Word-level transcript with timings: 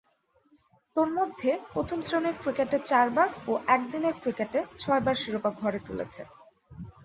তন্মধ্যে, 0.95 1.51
প্রথম-শ্রেণীর 1.73 2.35
ক্রিকেটে 2.41 2.77
চারবার 2.85 3.27
ও 3.47 3.53
একদিনের 3.67 4.15
ক্রিকেটে 4.21 4.59
ছয়বার 4.79 5.15
শিরোপা 5.15 5.51
ঘরে 5.51 5.79
তুলেছে। 5.79 6.21